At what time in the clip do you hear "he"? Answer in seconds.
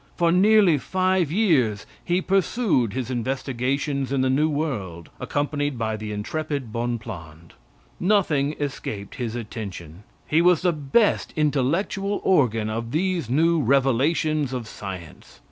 2.03-2.23, 10.25-10.41